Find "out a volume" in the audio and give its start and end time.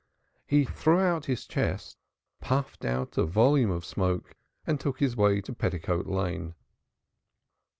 2.85-3.69